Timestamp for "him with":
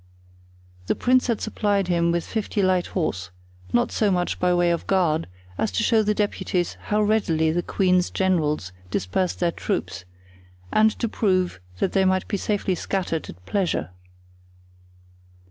1.87-2.25